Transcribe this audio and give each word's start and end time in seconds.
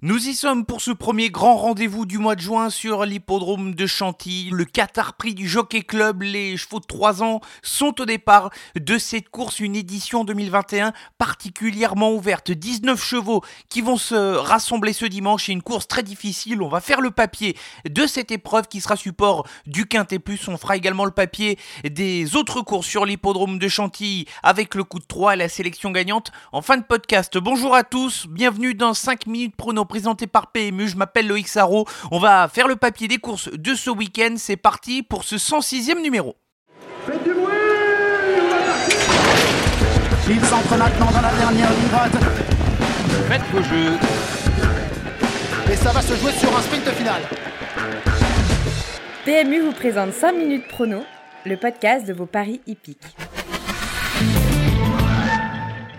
Nous 0.00 0.28
y 0.28 0.34
sommes 0.34 0.64
pour 0.64 0.80
ce 0.80 0.92
premier 0.92 1.28
grand 1.28 1.56
rendez-vous 1.56 2.06
du 2.06 2.18
mois 2.18 2.36
de 2.36 2.40
juin 2.40 2.70
sur 2.70 3.04
l'hippodrome 3.04 3.74
de 3.74 3.84
Chantilly. 3.88 4.50
Le 4.52 4.64
Qatar 4.64 5.14
Prix 5.14 5.34
du 5.34 5.48
Jockey 5.48 5.82
Club, 5.82 6.22
les 6.22 6.56
chevaux 6.56 6.78
de 6.78 6.86
3 6.86 7.24
ans 7.24 7.40
sont 7.62 8.00
au 8.00 8.04
départ 8.04 8.50
de 8.78 8.96
cette 8.96 9.28
course, 9.28 9.58
une 9.58 9.74
édition 9.74 10.22
2021 10.22 10.92
particulièrement 11.18 12.12
ouverte. 12.12 12.52
19 12.52 13.02
chevaux 13.02 13.42
qui 13.68 13.80
vont 13.80 13.96
se 13.96 14.14
rassembler 14.36 14.92
ce 14.92 15.04
dimanche 15.04 15.48
et 15.48 15.52
une 15.52 15.62
course 15.62 15.88
très 15.88 16.04
difficile. 16.04 16.62
On 16.62 16.68
va 16.68 16.80
faire 16.80 17.00
le 17.00 17.10
papier 17.10 17.56
de 17.84 18.06
cette 18.06 18.30
épreuve 18.30 18.68
qui 18.68 18.80
sera 18.80 18.94
support 18.94 19.48
du 19.66 19.86
Quintet 19.86 20.20
Plus. 20.20 20.46
On 20.46 20.58
fera 20.58 20.76
également 20.76 21.06
le 21.06 21.10
papier 21.10 21.58
des 21.82 22.36
autres 22.36 22.62
courses 22.62 22.86
sur 22.86 23.04
l'hippodrome 23.04 23.58
de 23.58 23.66
Chantilly 23.66 24.26
avec 24.44 24.76
le 24.76 24.84
coup 24.84 25.00
de 25.00 25.06
3 25.06 25.34
et 25.34 25.38
la 25.38 25.48
sélection 25.48 25.90
gagnante 25.90 26.30
en 26.52 26.62
fin 26.62 26.76
de 26.76 26.84
podcast. 26.84 27.36
Bonjour 27.36 27.74
à 27.74 27.82
tous, 27.82 28.28
bienvenue 28.28 28.74
dans 28.74 28.94
5 28.94 29.26
minutes 29.26 29.56
prono 29.56 29.87
présenté 29.88 30.28
par 30.28 30.52
PMU. 30.52 30.86
Je 30.86 30.96
m'appelle 30.96 31.26
Loïc 31.26 31.48
Sarro. 31.48 31.86
On 32.12 32.20
va 32.20 32.46
faire 32.46 32.68
le 32.68 32.76
papier 32.76 33.08
des 33.08 33.18
courses 33.18 33.50
de 33.52 33.74
ce 33.74 33.90
week-end. 33.90 34.34
C'est 34.36 34.56
parti 34.56 35.02
pour 35.02 35.24
ce 35.24 35.34
106e 35.34 36.00
numéro. 36.00 36.36
Faites 37.06 37.24
du 37.24 37.32
bruit 37.32 37.46
Il 40.28 40.44
s'entre 40.44 40.76
maintenant 40.76 41.10
dans 41.10 41.22
la 41.22 41.32
dernière 41.32 41.70
ligne 41.70 41.88
droite. 41.90 42.12
Faites 43.28 43.42
vos 43.52 43.62
jeux. 43.62 43.98
Et 45.72 45.76
ça 45.76 45.90
va 45.90 46.00
se 46.00 46.14
jouer 46.14 46.32
sur 46.32 46.56
un 46.56 46.62
sprint 46.62 46.88
final. 46.90 47.22
PMU 49.24 49.60
vous 49.60 49.72
présente 49.72 50.12
5 50.12 50.32
minutes 50.32 50.68
prono, 50.68 51.02
le 51.44 51.56
podcast 51.56 52.06
de 52.06 52.12
vos 52.12 52.26
paris 52.26 52.60
hippiques. 52.66 53.14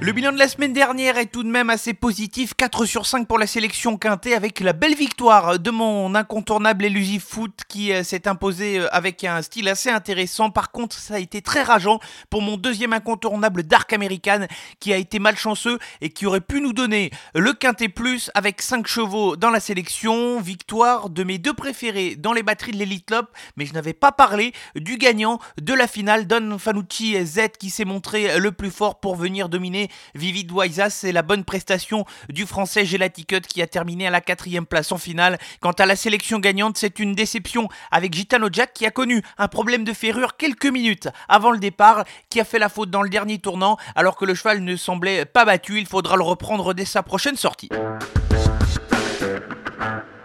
Le 0.09 0.13
bilan 0.15 0.31
de 0.31 0.39
la 0.39 0.47
semaine 0.47 0.73
dernière 0.73 1.19
est 1.19 1.27
tout 1.27 1.43
de 1.43 1.51
même 1.51 1.69
assez 1.69 1.93
positif, 1.93 2.55
4 2.55 2.85
sur 2.85 3.05
5 3.05 3.27
pour 3.27 3.37
la 3.37 3.45
sélection 3.45 3.95
quintée 3.95 4.33
avec 4.33 4.59
la 4.59 4.73
belle 4.73 4.95
victoire 4.95 5.59
de 5.59 5.69
mon 5.69 6.15
incontournable 6.15 6.85
Elusive 6.85 7.21
Foot 7.21 7.61
qui 7.67 7.93
euh, 7.93 8.01
s'est 8.01 8.27
imposé 8.27 8.79
euh, 8.79 8.87
avec 8.91 9.23
un 9.23 9.43
style 9.43 9.67
assez 9.67 9.91
intéressant. 9.91 10.49
Par 10.49 10.71
contre, 10.71 10.97
ça 10.97 11.13
a 11.13 11.19
été 11.19 11.43
très 11.43 11.61
rageant 11.61 11.99
pour 12.31 12.41
mon 12.41 12.57
deuxième 12.57 12.91
incontournable 12.91 13.61
Dark 13.61 13.93
American 13.93 14.47
qui 14.79 14.91
a 14.93 14.97
été 14.97 15.19
malchanceux 15.19 15.77
et 16.01 16.09
qui 16.09 16.25
aurait 16.25 16.41
pu 16.41 16.59
nous 16.59 16.73
donner 16.73 17.11
le 17.35 17.53
quintet 17.53 17.87
plus 17.87 18.31
avec 18.33 18.63
5 18.63 18.87
chevaux 18.87 19.35
dans 19.35 19.51
la 19.51 19.59
sélection. 19.59 20.41
Victoire 20.41 21.11
de 21.11 21.23
mes 21.23 21.37
deux 21.37 21.53
préférés 21.53 22.15
dans 22.15 22.33
les 22.33 22.41
batteries 22.41 22.71
de 22.71 22.77
l'Elite 22.77 23.11
Lop, 23.11 23.29
mais 23.57 23.67
je 23.67 23.73
n'avais 23.73 23.93
pas 23.93 24.11
parlé 24.11 24.53
du 24.75 24.97
gagnant 24.97 25.37
de 25.61 25.75
la 25.75 25.85
finale, 25.85 26.25
Don 26.25 26.57
Fanucci 26.57 27.23
Z 27.23 27.49
qui 27.59 27.69
s'est 27.69 27.85
montré 27.85 28.39
le 28.39 28.51
plus 28.51 28.71
fort 28.71 28.99
pour 28.99 29.15
venir 29.15 29.49
dominer 29.49 29.87
Vivid 30.15 30.51
Waiza, 30.51 30.89
c'est 30.89 31.11
la 31.11 31.21
bonne 31.21 31.43
prestation 31.43 32.05
du 32.29 32.45
français 32.45 32.85
Gelaticut 32.85 33.41
qui 33.41 33.61
a 33.61 33.67
terminé 33.67 34.07
à 34.07 34.09
la 34.09 34.21
quatrième 34.21 34.65
place 34.65 34.91
en 34.91 34.97
finale. 34.97 35.37
Quant 35.61 35.71
à 35.71 35.85
la 35.85 35.95
sélection 35.95 36.39
gagnante, 36.39 36.77
c'est 36.77 36.99
une 36.99 37.15
déception 37.15 37.67
avec 37.91 38.13
Gitano 38.13 38.49
Jack 38.51 38.73
qui 38.73 38.85
a 38.85 38.91
connu 38.91 39.21
un 39.37 39.47
problème 39.47 39.83
de 39.83 39.93
ferrure 39.93 40.37
quelques 40.37 40.65
minutes 40.65 41.09
avant 41.27 41.51
le 41.51 41.59
départ, 41.59 42.03
qui 42.29 42.39
a 42.39 42.45
fait 42.45 42.59
la 42.59 42.69
faute 42.69 42.89
dans 42.89 43.01
le 43.01 43.09
dernier 43.09 43.39
tournant 43.39 43.77
alors 43.95 44.15
que 44.15 44.25
le 44.25 44.35
cheval 44.35 44.63
ne 44.63 44.75
semblait 44.75 45.25
pas 45.25 45.45
battu. 45.45 45.79
Il 45.79 45.85
faudra 45.85 46.15
le 46.15 46.23
reprendre 46.23 46.73
dès 46.73 46.85
sa 46.85 47.03
prochaine 47.03 47.35
sortie. 47.35 47.69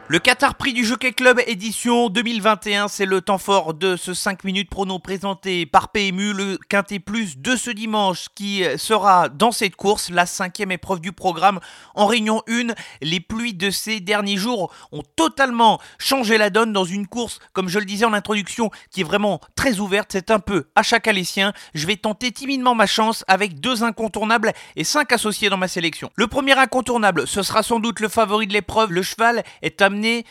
Le 0.06 0.18
Qatar 0.18 0.56
Prix 0.56 0.74
du 0.74 0.84
Jockey 0.84 1.12
Club 1.12 1.40
édition 1.46 2.10
2021, 2.10 2.88
c'est 2.88 3.06
le 3.06 3.22
temps 3.22 3.38
fort 3.38 3.72
de 3.72 3.96
ce 3.96 4.12
5 4.12 4.44
minutes 4.44 4.68
prono 4.68 4.98
présenté 4.98 5.64
par 5.64 5.88
PMU, 5.92 6.34
le 6.34 6.58
Quintet 6.68 6.98
Plus 6.98 7.38
de 7.38 7.56
ce 7.56 7.70
dimanche 7.70 8.26
qui 8.34 8.64
sera 8.76 9.30
dans 9.30 9.50
cette 9.50 9.76
course, 9.76 10.10
la 10.10 10.26
cinquième 10.26 10.72
épreuve 10.72 11.00
du 11.00 11.12
programme 11.12 11.58
en 11.94 12.04
Réunion 12.04 12.42
1. 12.50 12.74
Les 13.00 13.18
pluies 13.18 13.54
de 13.54 13.70
ces 13.70 14.00
derniers 14.00 14.36
jours 14.36 14.70
ont 14.92 15.02
totalement 15.16 15.80
changé 15.98 16.36
la 16.36 16.50
donne 16.50 16.74
dans 16.74 16.84
une 16.84 17.06
course, 17.06 17.38
comme 17.54 17.70
je 17.70 17.78
le 17.78 17.86
disais 17.86 18.04
en 18.04 18.12
introduction, 18.12 18.70
qui 18.90 19.00
est 19.00 19.04
vraiment 19.04 19.40
très 19.56 19.78
ouverte. 19.78 20.10
C'est 20.12 20.30
un 20.30 20.38
peu 20.38 20.66
à 20.74 20.82
chaque 20.82 21.08
alessien. 21.08 21.54
Je 21.72 21.86
vais 21.86 21.96
tenter 21.96 22.30
timidement 22.30 22.74
ma 22.74 22.86
chance 22.86 23.24
avec 23.26 23.58
deux 23.58 23.82
incontournables 23.82 24.52
et 24.76 24.84
cinq 24.84 25.12
associés 25.12 25.48
dans 25.48 25.56
ma 25.56 25.68
sélection. 25.68 26.10
Le 26.16 26.26
premier 26.26 26.58
incontournable, 26.58 27.26
ce 27.26 27.42
sera 27.42 27.62
sans 27.62 27.80
doute 27.80 28.00
le 28.00 28.10
favori 28.10 28.46
de 28.46 28.52
l'épreuve. 28.52 28.92
Le 28.92 29.00
cheval 29.00 29.42
est 29.62 29.80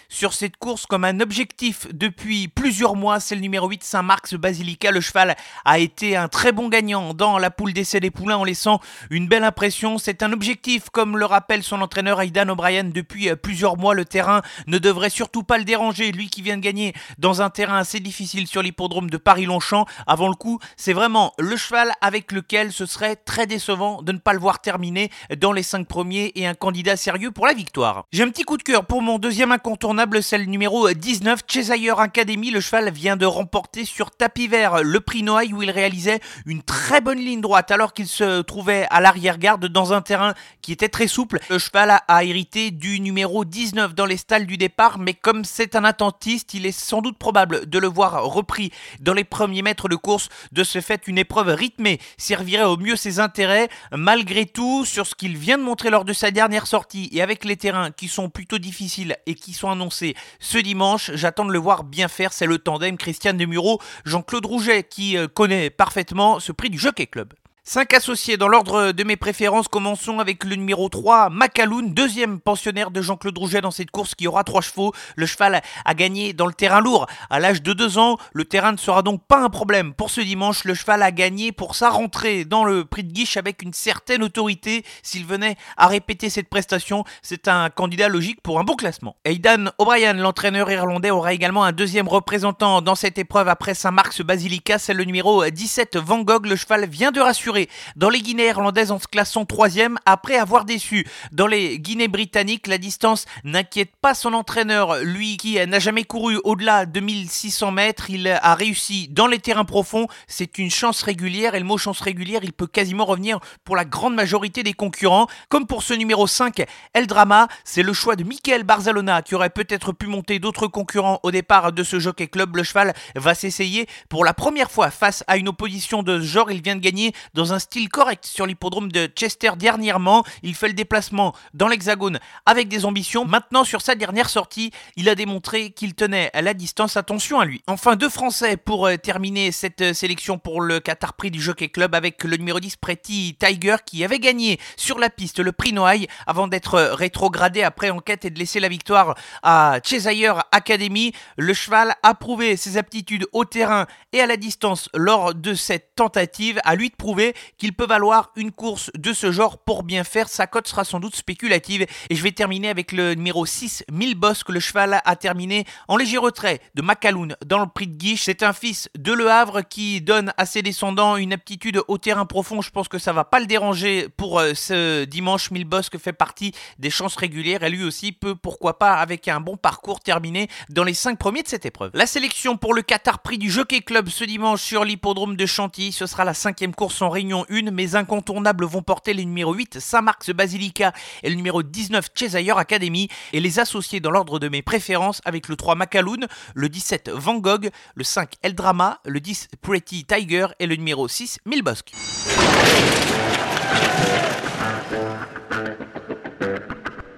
sur 0.10 0.34
cette 0.34 0.58
course 0.58 0.86
comme 0.86 1.06
un 1.06 1.20
objectif 1.20 1.88
depuis 1.94 2.48
plusieurs 2.48 2.96
mois. 2.96 3.20
C'est 3.20 3.36
le 3.36 3.42
numéro 3.42 3.68
8 3.68 3.84
Saint-Marc 3.84 4.36
Basilica. 4.36 4.92
Le 4.92 5.02
cheval 5.02 5.36
a 5.66 5.80
été 5.80 6.16
un 6.16 6.28
très 6.28 6.52
bon 6.52 6.70
gagnant 6.70 7.14
dans 7.14 7.38
la 7.38 7.52
poule 7.52 7.74
d'essai 7.74 8.00
des 8.00 8.12
poulains 8.12 8.38
en 8.38 8.44
laissant 8.44 8.80
une 9.10 9.28
belle 9.28 9.44
impression. 9.44 9.98
C'est 9.98 10.24
un 10.24 10.34
objectif, 10.34 10.90
comme 10.90 11.18
le 11.18 11.26
rappelle 11.26 11.64
son 11.64 11.82
entraîneur 11.82 12.22
Aidan 12.22 12.50
O'Brien 12.50 12.86
depuis 12.86 13.30
euh, 13.30 13.36
plusieurs 13.36 13.78
mois. 13.78 13.94
Le 13.94 14.06
terrain 14.06 14.42
ne 14.68 14.78
devrait 14.78 15.10
surtout 15.10 15.44
pas 15.44 15.58
le 15.58 15.64
déranger. 15.64 16.12
Lui 16.12 16.30
qui 16.30 16.42
vient 16.42 16.58
de 16.58 16.62
gagner 16.62 16.94
dans 17.18 17.42
un 17.42 17.50
terrain 17.50 17.78
assez 17.78 18.00
difficile 18.00 18.48
sur 18.48 18.62
l'hippodrome 18.62 19.10
de 19.10 19.18
Paris-Longchamp. 19.18 19.86
Avant 20.08 20.28
le 20.28 20.36
coup, 20.36 20.60
c'est 20.78 20.94
vraiment 20.94 21.34
le 21.38 21.56
cheval 21.56 21.92
avec 22.02 22.32
lequel 22.32 22.72
ce 22.72 22.86
serait 22.86 23.16
très 23.16 23.48
décevant 23.48 24.02
de 24.02 24.12
ne 24.12 24.18
pas 24.18 24.34
le 24.34 24.40
voir 24.40 24.60
terminer 24.60 25.10
dans 25.38 25.52
les 25.52 25.64
5 25.64 25.88
premiers 25.88 26.32
et 26.36 26.46
un 26.46 26.54
candidat 26.54 26.98
sérieux 26.98 27.32
pour 27.32 27.48
la 27.48 27.54
victoire. 27.54 28.06
J'ai 28.12 28.24
un 28.24 28.30
petit 28.30 28.44
coup 28.44 28.58
de 28.58 28.64
cœur 28.64 28.86
pour 28.86 29.02
mon 29.02 29.20
deuxième 29.20 29.52
incontournable, 29.54 30.24
celle 30.24 30.50
numéro 30.50 30.90
19, 30.90 31.42
Cheshire 31.48 32.00
Academy. 32.00 32.50
Le 32.50 32.60
cheval 32.60 32.92
vient 32.92 33.16
de 33.16 33.26
remporter 33.26 33.86
sur 33.86 34.10
tapis 34.10 34.48
vert 34.48 34.84
le 34.84 35.00
prix 35.00 35.22
Noailles 35.22 35.54
où 35.54 35.62
il 35.62 35.70
réalisait 35.70 36.20
une 36.48 36.64
très 36.64 37.02
bonne 37.02 37.20
ligne 37.20 37.40
droite 37.40 37.70
alors 37.70 37.94
qu'il 37.94 38.08
se 38.08 38.42
trouvait 38.42 38.88
à 38.90 39.00
l'arrière-garde 39.00 39.68
dans 39.68 39.94
un 39.94 40.02
terrain 40.02 40.34
qui 40.62 40.72
était 40.72 40.90
très 40.90 41.08
souple. 41.08 41.40
Le 41.50 41.60
cheval 41.60 42.00
a, 42.08 42.24
hérité 42.24 42.72
du 42.72 43.00
numéro 43.00 43.46
19 43.46 43.94
dans 43.94 44.06
les 44.06 44.18
stalles 44.18 44.48
du 44.48 44.58
départ, 44.58 44.98
mais 44.98 45.14
comme 45.14 45.46
c'est 45.46 45.76
un 45.76 45.84
attentiste, 45.84 46.56
il 46.56 46.66
est 46.66 46.78
sans 46.78 47.02
doute 47.02 47.20
probable 47.20 47.70
de 47.70 47.78
le 47.78 47.88
voir 47.88 48.26
repris 48.26 48.72
dans 49.00 49.14
les 49.14 49.24
premiers 49.24 49.62
mètres 49.62 49.88
de 49.88 49.96
course. 49.96 50.30
De 50.52 50.64
ce 50.64 50.82
fait, 50.82 51.08
une 51.08 51.20
épreuve 51.20 51.50
rythmée 51.50 52.00
servirait 52.18 52.64
au 52.64 52.78
mieux 52.78 52.96
ses 52.96 53.20
intérêts. 53.20 53.70
Malgré 53.92 54.48
tout, 54.48 54.84
sur 54.86 55.06
ce 55.06 55.14
qu'il 55.14 55.38
vient 55.38 55.60
de 55.60 55.64
montrer 55.64 55.92
lors 55.92 56.06
de 56.06 56.14
sa 56.14 56.32
dernière 56.32 56.66
sortie 56.66 57.10
et 57.12 57.22
avec 57.22 57.46
les 57.46 57.58
terrains 57.58 57.92
qui 57.92 58.08
sont 58.08 58.30
plutôt 58.30 58.58
difficiles 58.58 59.16
et 59.28 59.36
qui 59.36 59.43
sont 59.52 59.70
annoncés 59.70 60.16
ce 60.40 60.58
dimanche. 60.58 61.12
J'attends 61.14 61.44
de 61.44 61.52
le 61.52 61.60
voir 61.60 61.84
bien 61.84 62.08
faire. 62.08 62.32
C'est 62.32 62.46
le 62.46 62.58
tandem 62.58 62.98
Christian 62.98 63.34
Demuro, 63.34 63.82
Jean-Claude 64.06 64.46
Rouget 64.46 64.84
qui 64.84 65.18
euh, 65.18 65.28
connaît 65.28 65.70
parfaitement 65.70 66.40
ce 66.40 66.54
prix 66.54 66.70
du 66.70 66.80
Jockey 66.80 67.08
Club. 67.08 67.34
5 67.66 67.94
associés 67.94 68.36
dans 68.36 68.50
l'ordre 68.50 68.92
de 68.92 69.04
mes 69.06 69.16
préférences. 69.16 69.70
Commençons 69.70 70.20
avec 70.20 70.44
le 70.44 70.58
numéro 70.58 70.90
3, 70.90 71.30
Macaloun, 71.30 71.94
deuxième 71.94 72.42
pensionnaire 72.42 72.92
de 72.92 73.02
Jean-Claude 73.02 73.38
Rouget 73.38 73.62
dans 73.62 73.72
cette 73.72 73.90
course 73.90 74.16
qui 74.16 74.28
aura 74.28 74.44
3 74.44 74.60
chevaux. 74.60 74.92
Le 75.16 75.26
cheval 75.26 75.62
a 75.86 75.94
gagné 75.94 76.34
dans 76.34 76.46
le 76.46 76.54
terrain 76.54 76.82
lourd 76.82 77.08
à 77.30 77.40
l'âge 77.40 77.62
de 77.62 77.72
2 77.72 77.98
ans. 77.98 78.18
Le 78.34 78.44
terrain 78.44 78.74
ne 78.74 78.78
sera 78.78 79.02
donc 79.02 79.26
pas 79.26 79.42
un 79.42 79.50
problème 79.50 79.94
pour 79.94 80.10
ce 80.10 80.20
dimanche. 80.20 80.66
Le 80.66 80.74
cheval 80.74 81.02
a 81.02 81.12
gagné 81.12 81.54
pour 81.54 81.76
sa 81.76 81.90
rentrée 81.90 82.44
dans 82.44 82.66
le 82.66 82.84
prix 82.84 83.06
de 83.06 83.14
Guiche 83.14 83.38
avec 83.38 83.62
une 83.62 83.72
certaine 83.72 84.24
autorité. 84.24 84.84
S'il 85.02 85.26
venait 85.26 85.56
à 85.78 85.88
répéter 85.88 86.30
cette 86.30 86.50
prestation, 86.50 87.06
c'est 87.22 87.48
un 87.48 87.70
candidat 87.70 88.10
logique 88.10 88.42
pour 88.42 88.60
un 88.60 88.66
bon 88.66 88.76
classement. 88.76 89.16
Aidan 89.24 89.68
O'Brien, 89.78 90.12
l'entraîneur 90.12 90.70
irlandais, 90.70 91.12
aura 91.12 91.32
également 91.32 91.64
un 91.64 91.72
deuxième 91.72 92.10
représentant 92.10 92.82
dans 92.82 92.96
cette 92.96 93.18
épreuve 93.18 93.48
après 93.48 93.74
Saint-Marc 93.74 94.22
Basilica. 94.22 94.80
C'est 94.80 94.94
le 94.94 95.06
numéro 95.06 95.46
17, 95.50 95.96
Van 95.96 96.24
Gogh. 96.24 96.46
Le 96.46 96.58
cheval 96.58 96.90
vient 96.90 97.14
de 97.14 97.22
rassurer 97.22 97.53
dans 97.96 98.10
les 98.10 98.22
Guinées 98.22 98.48
irlandaises 98.48 98.92
en 98.92 99.00
se 99.00 99.08
classant 99.08 99.46
troisième 99.46 99.98
après 100.06 100.38
avoir 100.38 100.66
déçu. 100.66 101.08
Dans 101.32 101.48
les 101.48 101.80
Guinées 101.80 102.08
britanniques, 102.08 102.68
la 102.68 102.78
distance 102.78 103.26
n'inquiète 103.44 103.92
pas 104.02 104.14
son 104.14 104.34
entraîneur, 104.34 104.98
lui 105.04 105.38
qui 105.38 105.56
n'a 105.68 105.80
jamais 105.80 106.04
couru 106.04 106.40
au-delà 106.44 106.86
de 106.86 107.00
1600 107.00 107.72
mètres. 107.72 108.10
Il 108.10 108.28
a 108.28 108.56
réussi 108.56 109.08
dans 109.10 109.28
les 109.28 109.40
terrains 109.40 109.66
profonds. 109.66 110.08
C'est 110.28 110.58
une 110.58 110.72
chance 110.72 111.02
régulière 111.04 111.56
et 111.56 111.60
le 111.60 111.66
mot 111.66 111.78
chance 111.78 112.00
régulière, 112.00 112.42
il 112.44 112.54
peut 112.54 112.68
quasiment 112.68 113.06
revenir 113.06 113.40
pour 113.64 113.76
la 113.76 113.86
grande 113.86 114.16
majorité 114.16 114.64
des 114.64 114.74
concurrents. 114.74 115.28
Comme 115.50 115.68
pour 115.68 115.84
ce 115.84 115.94
numéro 115.94 116.28
5, 116.28 116.64
El 116.94 117.08
Drama, 117.08 117.48
c'est 117.64 117.84
le 117.84 117.94
choix 117.94 118.16
de 118.16 118.24
Michael 118.24 118.64
Barzalona 118.64 119.22
qui 119.22 119.36
aurait 119.36 119.50
peut-être 119.50 119.92
pu 119.92 120.08
monter 120.08 120.40
d'autres 120.40 120.68
concurrents 120.68 121.20
au 121.24 121.32
départ 121.32 121.74
de 121.74 121.84
ce 121.84 122.00
jockey 122.00 122.28
club. 122.28 122.56
Le 122.56 122.64
cheval 122.64 122.94
va 123.16 123.36
s'essayer 123.36 123.88
pour 124.10 124.24
la 124.24 124.34
première 124.34 124.72
fois 124.72 124.90
face 124.90 125.24
à 125.28 125.38
une 125.38 125.50
opposition 125.50 126.04
de 126.04 126.20
ce 126.20 126.26
genre. 126.26 126.52
Il 126.52 126.62
vient 126.62 126.76
de 126.76 126.82
gagner 126.82 127.14
dans 127.34 127.43
dans 127.44 127.52
un 127.52 127.60
style 127.60 127.90
correct 127.90 128.26
sur 128.26 128.46
l'hippodrome 128.46 128.90
de 128.90 129.08
Chester 129.08 129.52
dernièrement. 129.58 130.24
Il 130.44 130.56
fait 130.56 130.70
le 130.70 130.74
déplacement 130.74 131.36
dans 131.54 131.68
l'hexagone 131.68 132.20
avec 132.46 132.70
des 132.70 132.86
ambitions. 132.86 133.26
Maintenant, 133.26 133.66
sur 133.66 133.82
sa 133.82 133.96
dernière 133.96 134.30
sortie, 134.30 134.72
il 134.96 135.10
a 135.10 135.16
démontré 135.16 135.72
qu'il 135.72 135.94
tenait 135.94 136.30
à 136.34 136.42
la 136.42 136.54
distance. 136.54 136.96
Attention 136.96 137.42
à 137.42 137.46
lui. 137.46 137.62
Enfin, 137.68 137.98
deux 137.98 138.08
Français 138.08 138.56
pour 138.56 138.88
euh, 138.88 138.96
terminer 138.96 139.52
cette 139.52 139.82
euh, 139.82 139.94
sélection 139.94 140.38
pour 140.38 140.62
le 140.62 140.80
Qatar 140.80 141.16
Prix 141.16 141.32
du 141.32 141.42
Jockey 141.42 141.68
Club 141.68 141.96
avec 141.96 142.24
le 142.24 142.38
numéro 142.38 142.62
10 142.62 142.78
Pretty 142.78 143.36
Tiger 143.38 143.76
qui 143.86 144.06
avait 144.06 144.20
gagné 144.20 144.58
sur 144.78 144.98
la 144.98 145.10
piste 145.10 145.40
le 145.40 145.52
prix 145.52 145.74
Noailles 145.74 146.08
avant 146.28 146.48
d'être 146.48 146.76
euh, 146.76 146.96
rétrogradé 146.96 147.62
après 147.62 147.90
enquête 147.90 148.24
et 148.24 148.30
de 148.30 148.40
laisser 148.40 148.62
la 148.62 148.70
victoire 148.70 149.16
à 149.42 149.80
Cheshire 149.84 150.44
Academy. 150.54 151.12
Le 151.36 151.54
cheval 151.54 151.94
a 152.04 152.14
prouvé 152.14 152.56
ses 152.56 152.78
aptitudes 152.78 153.26
au 153.34 153.44
terrain 153.44 153.86
et 154.14 154.22
à 154.22 154.28
la 154.28 154.38
distance 154.38 154.88
lors 154.94 155.36
de 155.36 155.54
cette 155.54 155.96
tentative. 155.96 156.62
À 156.64 156.76
lui 156.76 156.90
de 156.90 156.96
prouver 156.96 157.33
qu'il 157.58 157.74
peut 157.74 157.86
valoir 157.86 158.32
une 158.36 158.52
course 158.52 158.92
de 158.98 159.14
ce 159.14 159.32
genre 159.32 159.58
pour 159.58 159.84
bien 159.84 160.04
faire. 160.04 160.30
Sa 160.30 160.48
cote 160.48 160.68
sera 160.68 160.84
sans 160.84 161.00
doute 161.00 161.16
spéculative. 161.16 161.86
Et 162.10 162.16
je 162.16 162.24
vais 162.24 162.32
terminer 162.32 162.70
avec 162.70 162.92
le 162.92 163.14
numéro 163.16 163.46
6, 163.46 163.86
1000 163.92 164.16
Boss, 164.16 164.44
que 164.44 164.52
le 164.52 164.60
cheval 164.60 165.02
a 165.04 165.16
terminé 165.16 165.66
en 165.88 165.98
léger 165.98 166.18
retrait 166.18 166.60
de 166.76 166.82
Macaloun 166.82 167.36
dans 167.46 167.60
le 167.60 167.68
prix 167.68 167.88
de 167.88 167.96
Guiche. 167.96 168.24
C'est 168.24 168.44
un 168.44 168.54
fils 168.54 168.90
de 168.98 169.12
Le 169.12 169.30
Havre 169.30 169.62
qui 169.62 170.02
donne 170.02 170.34
à 170.38 170.46
ses 170.46 170.62
descendants 170.62 171.18
une 171.18 171.34
aptitude 171.34 171.82
au 171.88 171.98
terrain 171.98 172.26
profond. 172.26 172.62
Je 172.62 172.70
pense 172.70 172.88
que 172.88 173.00
ça 173.00 173.14
va 173.14 173.24
pas 173.24 173.40
le 173.40 173.46
déranger 173.46 174.08
pour 174.16 174.40
euh, 174.40 174.54
ce 174.54 175.06
dimanche. 175.06 175.52
1000 175.52 175.66
Boss 175.66 175.90
que 175.90 175.98
fait 175.98 176.14
partie 176.14 176.54
des 176.80 176.90
chances 176.90 177.16
régulières 177.16 177.64
et 177.64 177.70
lui 177.70 177.84
aussi 177.84 178.12
peut, 178.12 178.36
pourquoi 178.36 178.80
pas, 178.80 178.96
avec 178.96 179.28
un 179.28 179.40
bon 179.40 179.58
parcours, 179.58 180.00
terminer 180.00 180.50
dans 180.70 180.84
les 180.84 180.94
5 180.94 181.18
premiers 181.18 181.44
de 181.44 181.48
cette 181.48 181.66
épreuve. 181.66 181.92
La 181.94 182.06
sélection 182.06 182.58
pour 182.58 182.74
le 182.74 182.82
Qatar 182.82 183.20
Prix 183.20 183.38
du 183.38 183.52
Jockey 183.52 183.82
Club 183.82 184.10
ce 184.10 184.24
dimanche 184.24 184.62
sur 184.62 184.84
l'hippodrome 184.84 185.36
de 185.36 185.46
Chantilly. 185.46 185.92
Ce 185.92 186.06
sera 186.06 186.26
la 186.26 186.34
cinquième 186.34 186.74
course 186.74 187.02
en 187.02 187.10
Réunion 187.24 187.46
1. 187.50 187.72
Mes 187.72 187.96
incontournables 187.96 188.66
vont 188.66 188.82
porter 188.82 189.14
les 189.14 189.24
numéros 189.24 189.54
8 189.54 189.80
Saint-Marc's 189.80 190.32
Basilica 190.32 190.92
et 191.24 191.30
le 191.30 191.36
numéro 191.36 191.64
19 191.64 192.10
Cheshire 192.14 192.58
Academy 192.58 193.08
et 193.32 193.40
les 193.40 193.60
associer 193.60 194.02
dans 194.02 194.12
l'ordre 194.12 194.40
de 194.40 194.50
mes 194.50 194.62
préférences 194.62 195.22
avec 195.24 195.48
le 195.48 195.56
3 195.56 195.76
Macaloun, 195.76 196.28
le 196.54 196.68
17 196.68 197.12
Van 197.12 197.36
Gogh, 197.36 197.70
le 197.96 198.04
5 198.04 198.34
Eldrama, 198.42 199.00
le 199.06 199.22
10 199.22 199.48
Pretty 199.62 200.04
Tiger 200.04 200.48
et 200.60 200.68
le 200.68 200.76
numéro 200.76 201.08
6 201.08 201.40
Milbosque. 201.46 201.94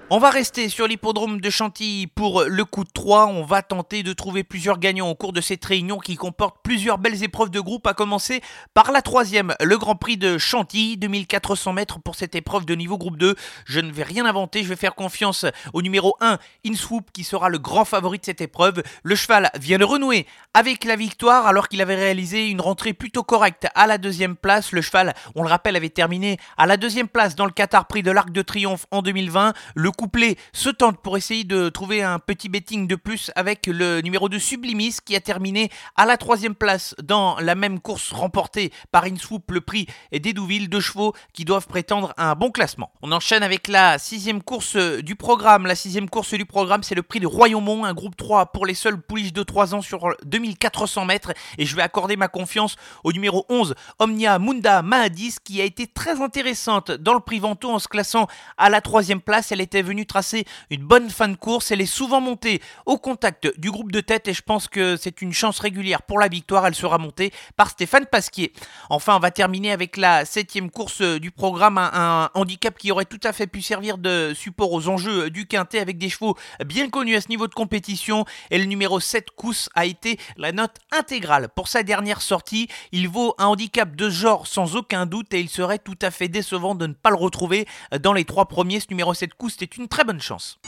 On 0.08 0.18
va 0.20 0.30
rester 0.30 0.68
sur 0.68 0.86
l'hippodrome 0.86 1.40
de 1.40 1.50
Chantilly 1.50 2.06
pour 2.06 2.44
le 2.44 2.64
coup 2.64 2.84
de 2.84 2.90
3. 2.94 3.26
On 3.26 3.42
va 3.42 3.62
tenter 3.62 4.04
de 4.04 4.12
trouver 4.12 4.44
plusieurs 4.44 4.78
gagnants 4.78 5.10
au 5.10 5.16
cours 5.16 5.32
de 5.32 5.40
cette 5.40 5.64
réunion 5.64 5.98
qui 5.98 6.14
comporte 6.14 6.58
plusieurs 6.62 6.98
belles 6.98 7.24
épreuves 7.24 7.50
de 7.50 7.58
groupe, 7.58 7.88
à 7.88 7.92
commencer 7.92 8.40
par 8.72 8.92
la 8.92 9.02
troisième, 9.02 9.52
le 9.60 9.76
Grand 9.76 9.96
Prix 9.96 10.16
de 10.16 10.38
Chantilly, 10.38 10.96
2400 10.96 11.72
mètres 11.72 11.98
pour 11.98 12.14
cette 12.14 12.36
épreuve 12.36 12.66
de 12.66 12.76
niveau 12.76 12.98
groupe 12.98 13.16
2. 13.16 13.34
Je 13.64 13.80
ne 13.80 13.90
vais 13.90 14.04
rien 14.04 14.24
inventer, 14.26 14.62
je 14.62 14.68
vais 14.68 14.76
faire 14.76 14.94
confiance 14.94 15.44
au 15.72 15.82
numéro 15.82 16.16
1, 16.20 16.38
Inswoop, 16.64 17.10
qui 17.12 17.24
sera 17.24 17.48
le 17.48 17.58
grand 17.58 17.84
favori 17.84 18.20
de 18.20 18.26
cette 18.26 18.40
épreuve. 18.40 18.84
Le 19.02 19.16
cheval 19.16 19.50
vient 19.58 19.78
de 19.78 19.84
renouer 19.84 20.28
avec 20.54 20.84
la 20.84 20.94
victoire 20.94 21.48
alors 21.48 21.68
qu'il 21.68 21.80
avait 21.80 21.96
réalisé 21.96 22.46
une 22.46 22.60
rentrée 22.60 22.92
plutôt 22.92 23.24
correcte 23.24 23.66
à 23.74 23.88
la 23.88 23.98
deuxième 23.98 24.36
place. 24.36 24.70
Le 24.70 24.82
cheval, 24.82 25.14
on 25.34 25.42
le 25.42 25.48
rappelle, 25.48 25.74
avait 25.74 25.88
terminé 25.88 26.38
à 26.56 26.66
la 26.66 26.76
deuxième 26.76 27.08
place 27.08 27.34
dans 27.34 27.44
le 27.44 27.50
Qatar 27.50 27.88
Prix 27.88 28.04
de 28.04 28.12
l'Arc 28.12 28.30
de 28.30 28.42
Triomphe 28.42 28.86
en 28.92 29.02
2020. 29.02 29.52
Le 29.74 29.90
couplet 29.96 30.36
se 30.52 30.68
tente 30.68 30.98
pour 30.98 31.16
essayer 31.16 31.44
de 31.44 31.68
trouver 31.68 32.02
un 32.02 32.18
petit 32.18 32.48
betting 32.48 32.86
de 32.86 32.94
plus 32.94 33.30
avec 33.34 33.66
le 33.66 34.00
numéro 34.02 34.28
de 34.28 34.38
Sublimis 34.38 34.96
qui 35.04 35.16
a 35.16 35.20
terminé 35.20 35.70
à 35.96 36.06
la 36.06 36.16
troisième 36.16 36.54
place 36.54 36.94
dans 37.02 37.36
la 37.40 37.54
même 37.54 37.80
course 37.80 38.12
remportée 38.12 38.72
par 38.92 39.04
Inswoop, 39.04 39.50
le 39.50 39.60
prix 39.60 39.86
d'Edouville, 40.12 40.68
deux 40.68 40.80
chevaux 40.80 41.14
qui 41.32 41.44
doivent 41.44 41.66
prétendre 41.66 42.12
à 42.16 42.30
un 42.30 42.34
bon 42.34 42.50
classement. 42.50 42.92
On 43.02 43.10
enchaîne 43.10 43.42
avec 43.42 43.68
la 43.68 43.98
sixième 43.98 44.42
course 44.42 44.76
du 44.76 45.16
programme. 45.16 45.66
La 45.66 45.74
sixième 45.74 46.08
course 46.08 46.34
du 46.34 46.44
programme, 46.44 46.82
c'est 46.82 46.94
le 46.94 47.02
prix 47.02 47.20
de 47.20 47.26
Royaumont, 47.26 47.84
un 47.84 47.94
groupe 47.94 48.16
3 48.16 48.52
pour 48.52 48.66
les 48.66 48.74
seuls 48.74 49.00
pouliches 49.00 49.32
de 49.32 49.42
3 49.42 49.74
ans 49.74 49.82
sur 49.82 50.14
2400 50.24 51.04
mètres. 51.06 51.32
Et 51.58 51.64
je 51.64 51.74
vais 51.74 51.82
accorder 51.82 52.16
ma 52.16 52.28
confiance 52.28 52.76
au 53.04 53.12
numéro 53.12 53.46
11, 53.48 53.74
Omnia 53.98 54.38
Munda 54.38 54.82
Mahadis, 54.82 55.36
qui 55.42 55.60
a 55.60 55.64
été 55.64 55.86
très 55.86 56.20
intéressante 56.20 56.90
dans 56.90 57.14
le 57.14 57.20
prix 57.20 57.38
Vento 57.38 57.70
en 57.70 57.78
se 57.78 57.88
classant 57.88 58.26
à 58.58 58.68
la 58.68 58.80
troisième 58.80 59.20
place. 59.20 59.52
Elle 59.52 59.60
était 59.60 59.82
venue 59.86 60.04
tracer 60.04 60.44
une 60.70 60.82
bonne 60.82 61.08
fin 61.08 61.28
de 61.28 61.36
course. 61.36 61.70
Elle 61.70 61.80
est 61.80 61.86
souvent 61.86 62.20
montée 62.20 62.60
au 62.84 62.98
contact 62.98 63.58
du 63.58 63.70
groupe 63.70 63.92
de 63.92 64.00
tête 64.00 64.28
et 64.28 64.34
je 64.34 64.42
pense 64.42 64.68
que 64.68 64.96
c'est 64.96 65.22
une 65.22 65.32
chance 65.32 65.58
régulière 65.60 66.02
pour 66.02 66.18
la 66.18 66.28
victoire. 66.28 66.66
Elle 66.66 66.74
sera 66.74 66.98
montée 66.98 67.32
par 67.56 67.70
Stéphane 67.70 68.06
Pasquier. 68.06 68.52
Enfin, 68.90 69.16
on 69.16 69.20
va 69.20 69.30
terminer 69.30 69.72
avec 69.72 69.96
la 69.96 70.24
septième 70.24 70.70
course 70.70 71.00
du 71.00 71.30
programme, 71.30 71.78
un, 71.78 72.30
handicap 72.34 72.76
qui 72.76 72.90
aurait 72.90 73.04
tout 73.04 73.20
à 73.22 73.32
fait 73.32 73.46
pu 73.46 73.62
servir 73.62 73.98
de 73.98 74.32
support 74.34 74.72
aux 74.72 74.88
enjeux 74.88 75.30
du 75.30 75.46
quintet 75.46 75.78
avec 75.78 75.98
des 75.98 76.08
chevaux 76.08 76.36
bien 76.64 76.88
connus 76.90 77.16
à 77.16 77.20
ce 77.20 77.28
niveau 77.28 77.46
de 77.46 77.54
compétition. 77.54 78.24
Et 78.50 78.58
le 78.58 78.64
numéro 78.64 79.00
7, 79.00 79.30
Kous, 79.36 79.68
a 79.74 79.86
été 79.86 80.18
la 80.36 80.52
note 80.52 80.76
intégrale 80.92 81.48
pour 81.54 81.68
sa 81.68 81.82
dernière 81.82 82.20
sortie. 82.20 82.68
Il 82.92 83.08
vaut 83.08 83.34
un 83.38 83.46
handicap 83.46 83.94
de 83.94 84.10
genre 84.10 84.46
sans 84.46 84.76
aucun 84.76 85.06
doute 85.06 85.32
et 85.32 85.40
il 85.40 85.48
serait 85.48 85.78
tout 85.78 85.98
à 86.02 86.10
fait 86.10 86.28
décevant 86.28 86.74
de 86.74 86.86
ne 86.86 86.94
pas 86.94 87.10
le 87.10 87.16
retrouver 87.16 87.66
dans 88.00 88.12
les 88.12 88.24
trois 88.24 88.46
premiers. 88.46 88.80
Ce 88.80 88.86
numéro 88.90 89.14
7, 89.14 89.34
Kous, 89.34 89.54
c'est 89.58 89.75
une 89.78 89.88
très 89.88 90.04
bonne 90.04 90.20
chance. 90.20 90.58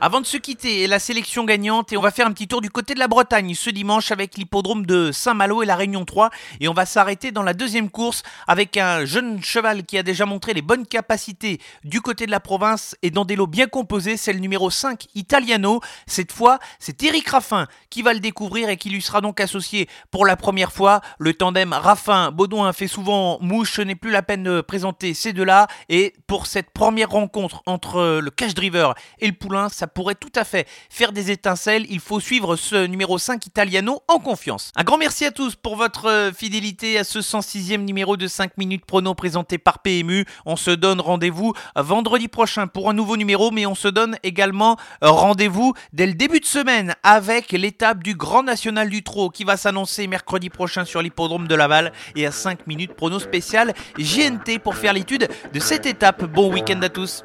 Avant 0.00 0.20
de 0.20 0.26
se 0.26 0.36
quitter, 0.36 0.86
la 0.86 1.00
sélection 1.00 1.44
gagnante 1.44 1.92
et 1.92 1.96
on 1.96 2.00
va 2.00 2.12
faire 2.12 2.28
un 2.28 2.32
petit 2.32 2.46
tour 2.46 2.60
du 2.60 2.70
côté 2.70 2.94
de 2.94 3.00
la 3.00 3.08
Bretagne 3.08 3.52
ce 3.56 3.68
dimanche 3.68 4.12
avec 4.12 4.36
l'hippodrome 4.36 4.86
de 4.86 5.10
Saint-Malo 5.10 5.60
et 5.60 5.66
la 5.66 5.74
Réunion 5.74 6.04
3 6.04 6.30
et 6.60 6.68
on 6.68 6.72
va 6.72 6.86
s'arrêter 6.86 7.32
dans 7.32 7.42
la 7.42 7.52
deuxième 7.52 7.90
course 7.90 8.22
avec 8.46 8.76
un 8.76 9.04
jeune 9.06 9.42
cheval 9.42 9.84
qui 9.84 9.98
a 9.98 10.04
déjà 10.04 10.24
montré 10.24 10.54
les 10.54 10.62
bonnes 10.62 10.86
capacités 10.86 11.58
du 11.82 12.00
côté 12.00 12.26
de 12.26 12.30
la 12.30 12.38
province 12.38 12.94
et 13.02 13.10
dans 13.10 13.24
des 13.24 13.34
lots 13.34 13.48
bien 13.48 13.66
composés, 13.66 14.16
c'est 14.16 14.32
le 14.32 14.38
numéro 14.38 14.70
5 14.70 15.06
Italiano. 15.16 15.80
Cette 16.06 16.30
fois, 16.30 16.60
c'est 16.78 17.02
Eric 17.02 17.26
Raffin 17.26 17.66
qui 17.90 18.02
va 18.02 18.14
le 18.14 18.20
découvrir 18.20 18.68
et 18.68 18.76
qui 18.76 18.90
lui 18.90 19.02
sera 19.02 19.20
donc 19.20 19.40
associé 19.40 19.88
pour 20.12 20.24
la 20.24 20.36
première 20.36 20.70
fois. 20.70 21.00
Le 21.18 21.34
tandem 21.34 21.72
Raffin-Baudouin 21.72 22.72
fait 22.72 22.86
souvent 22.86 23.38
mouche, 23.40 23.72
ce 23.72 23.82
n'est 23.82 23.96
plus 23.96 24.12
la 24.12 24.22
peine 24.22 24.44
de 24.44 24.60
présenter 24.60 25.12
ces 25.12 25.32
deux-là 25.32 25.66
et 25.88 26.14
pour 26.28 26.46
cette 26.46 26.70
première 26.70 27.10
rencontre 27.10 27.64
entre 27.66 28.20
le 28.22 28.30
cash 28.30 28.54
driver 28.54 28.94
et 29.18 29.26
le 29.26 29.32
poulain, 29.32 29.68
ça 29.68 29.87
pourrait 29.88 30.14
tout 30.14 30.32
à 30.34 30.44
fait 30.44 30.66
faire 30.90 31.12
des 31.12 31.30
étincelles. 31.30 31.86
Il 31.90 32.00
faut 32.00 32.20
suivre 32.20 32.56
ce 32.56 32.86
numéro 32.86 33.18
5 33.18 33.46
Italiano 33.46 34.00
en 34.08 34.18
confiance. 34.18 34.72
Un 34.76 34.84
grand 34.84 34.98
merci 34.98 35.24
à 35.24 35.30
tous 35.30 35.56
pour 35.56 35.76
votre 35.76 36.06
euh, 36.06 36.32
fidélité 36.32 36.98
à 36.98 37.04
ce 37.04 37.18
106e 37.18 37.84
numéro 37.84 38.16
de 38.16 38.26
5 38.26 38.56
minutes 38.58 38.84
prono 38.84 39.14
présenté 39.14 39.58
par 39.58 39.80
PMU. 39.80 40.24
On 40.46 40.56
se 40.56 40.70
donne 40.70 41.00
rendez-vous 41.00 41.54
vendredi 41.76 42.28
prochain 42.28 42.66
pour 42.66 42.90
un 42.90 42.92
nouveau 42.92 43.16
numéro, 43.16 43.50
mais 43.50 43.66
on 43.66 43.74
se 43.74 43.88
donne 43.88 44.16
également 44.22 44.76
euh, 45.02 45.10
rendez-vous 45.10 45.74
dès 45.92 46.06
le 46.06 46.14
début 46.14 46.40
de 46.40 46.46
semaine 46.46 46.94
avec 47.02 47.52
l'étape 47.52 48.02
du 48.02 48.14
Grand 48.14 48.42
National 48.42 48.88
du 48.88 49.02
Trot 49.02 49.30
qui 49.30 49.44
va 49.44 49.56
s'annoncer 49.56 50.06
mercredi 50.06 50.50
prochain 50.50 50.84
sur 50.84 51.02
l'hippodrome 51.02 51.48
de 51.48 51.54
Laval 51.54 51.92
et 52.16 52.26
à 52.26 52.32
5 52.32 52.66
minutes 52.66 52.94
prono 52.94 53.18
spécial 53.18 53.74
GNT 53.98 54.58
pour 54.62 54.76
faire 54.76 54.92
l'étude 54.92 55.28
de 55.52 55.60
cette 55.60 55.86
étape. 55.86 56.24
Bon 56.24 56.52
week-end 56.52 56.80
à 56.82 56.88
tous. 56.88 57.24